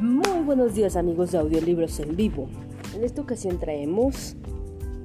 [0.00, 2.48] buenos días amigos de Audiolibros en Vivo.
[2.94, 4.34] En esta ocasión traemos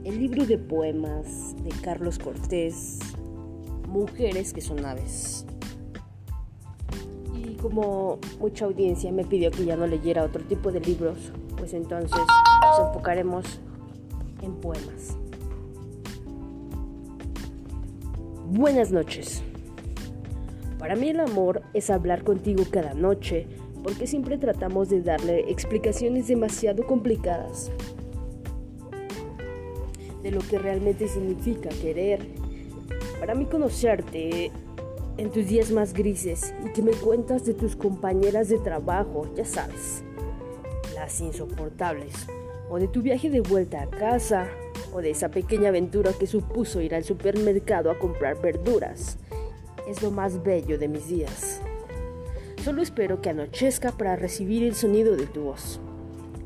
[0.04, 3.00] el libro de poemas de Carlos Cortés,
[3.88, 5.46] Mujeres que son aves.
[7.36, 11.74] Y como mucha audiencia me pidió que ya no leyera otro tipo de libros, pues
[11.74, 12.18] entonces
[12.62, 13.60] nos enfocaremos
[14.42, 15.18] en poemas.
[18.48, 19.44] Buenas noches.
[20.80, 23.48] Para mí el amor es hablar contigo cada noche
[23.86, 27.72] porque siempre tratamos de darle explicaciones demasiado complicadas
[30.24, 32.20] de lo que realmente significa querer.
[33.20, 34.52] Para mí conocerte
[35.18, 39.46] en tus días más grises y que me cuentas de tus compañeras de trabajo, ya
[39.46, 40.04] sabes,
[40.96, 42.16] las insoportables,
[42.72, 44.48] o de tu viaje de vuelta a casa,
[44.94, 49.20] o de esa pequeña aventura que supuso ir al supermercado a comprar verduras,
[49.88, 51.62] es lo más bello de mis días.
[52.64, 55.80] Solo espero que anochezca para recibir el sonido de tu voz.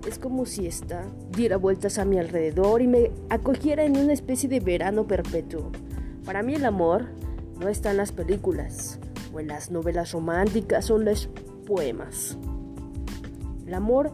[0.07, 4.49] Es como si esta diera vueltas a mi alrededor y me acogiera en una especie
[4.49, 5.71] de verano perpetuo.
[6.25, 7.05] Para mí el amor
[7.59, 8.99] no está en las películas,
[9.33, 11.29] o en las novelas románticas o en los
[11.65, 12.37] poemas.
[13.65, 14.11] El amor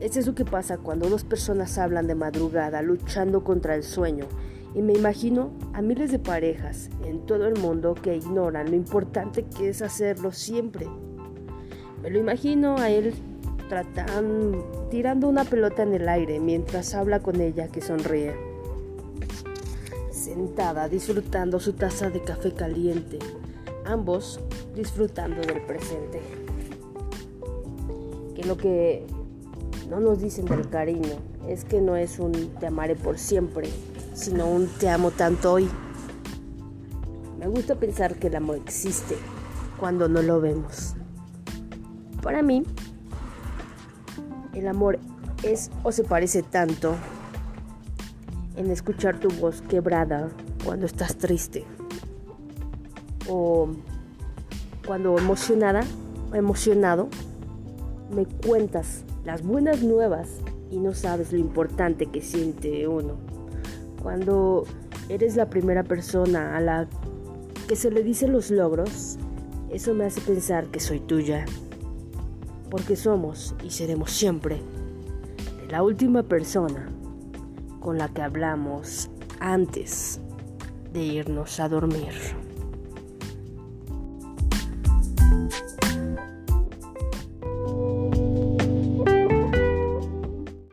[0.00, 4.26] es eso que pasa cuando dos personas hablan de madrugada luchando contra el sueño
[4.74, 9.44] y me imagino a miles de parejas en todo el mundo que ignoran lo importante
[9.44, 10.88] que es hacerlo siempre.
[12.04, 13.14] Me lo imagino a él
[13.70, 18.34] tratando, tirando una pelota en el aire mientras habla con ella que sonríe.
[20.10, 23.18] Sentada disfrutando su taza de café caliente,
[23.86, 24.38] ambos
[24.76, 26.20] disfrutando del presente.
[28.34, 29.06] Que lo que
[29.88, 31.16] no nos dicen del cariño
[31.48, 33.70] es que no es un te amaré por siempre,
[34.12, 35.70] sino un te amo tanto hoy.
[37.38, 39.16] Me gusta pensar que el amor existe
[39.80, 40.96] cuando no lo vemos.
[42.24, 42.62] Para mí,
[44.54, 44.98] el amor
[45.42, 46.96] es o se parece tanto
[48.56, 50.30] en escuchar tu voz quebrada
[50.64, 51.66] cuando estás triste
[53.28, 53.68] o
[54.86, 55.82] cuando emocionada
[56.32, 57.08] emocionado
[58.10, 60.30] me cuentas las buenas nuevas
[60.70, 63.16] y no sabes lo importante que siente uno.
[64.02, 64.64] Cuando
[65.10, 66.88] eres la primera persona a la
[67.68, 69.18] que se le dicen los logros,
[69.68, 71.44] eso me hace pensar que soy tuya
[72.74, 74.60] porque somos y seremos siempre
[75.70, 76.88] la última persona
[77.78, 79.08] con la que hablamos
[79.38, 80.20] antes
[80.92, 82.10] de irnos a dormir.